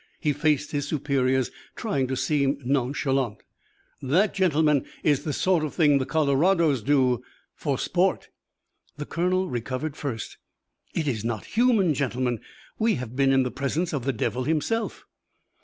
He 0.19 0.33
faced 0.33 0.71
his 0.71 0.87
superiors, 0.87 1.51
trying 1.75 2.07
to 2.07 2.15
seem 2.15 2.57
nonchalant. 2.65 3.43
"That, 4.01 4.33
gentlemen, 4.33 4.83
is 5.03 5.23
the 5.25 5.31
sort 5.31 5.63
of 5.63 5.75
thing 5.75 5.99
the 5.99 6.07
Colorados 6.07 6.81
do 6.81 7.21
for 7.53 7.77
sport." 7.77 8.29
The 8.97 9.05
colonel 9.05 9.47
recovered 9.47 9.95
first. 9.95 10.37
"It 10.95 11.07
is 11.07 11.23
not 11.23 11.45
human. 11.45 11.93
Gentlemen, 11.93 12.39
we 12.79 12.95
have 12.95 13.15
been 13.15 13.31
in 13.31 13.43
the 13.43 13.51
presence 13.51 13.93
of 13.93 14.05
the 14.05 14.11
devil 14.13 14.45
himself." 14.45 15.05